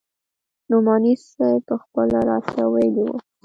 نعماني 0.69 1.13
صاحب 1.31 1.61
پخپله 1.69 2.19
راته 2.29 2.61
ويلي 2.73 3.03
وو. 3.07 3.17